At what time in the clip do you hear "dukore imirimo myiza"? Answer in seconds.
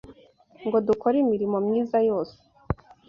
0.87-1.97